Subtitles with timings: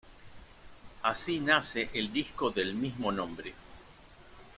[1.03, 3.53] Así nace el disco del mismo nombre.